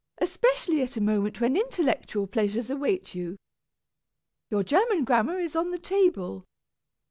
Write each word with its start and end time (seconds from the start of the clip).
Especially 0.17 0.81
at 0.81 0.97
a 0.97 0.99
moment 0.99 1.39
when 1.39 1.55
intellectual 1.55 2.25
pleasures 2.25 2.71
await 2.71 3.13
you. 3.13 3.37
Your 4.49 4.63
German 4.63 5.03
grammar 5.03 5.37
is 5.37 5.55
on 5.55 5.69
the 5.69 5.77
table. 5.77 6.43